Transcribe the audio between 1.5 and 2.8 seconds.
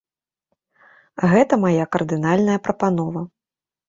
мая кардынальная